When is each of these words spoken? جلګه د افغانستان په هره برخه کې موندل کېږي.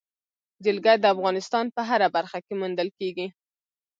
جلګه 0.65 0.93
د 0.99 1.05
افغانستان 1.13 1.65
په 1.75 1.81
هره 1.89 2.07
برخه 2.15 2.37
کې 2.45 2.53
موندل 2.59 2.89
کېږي. 2.99 3.27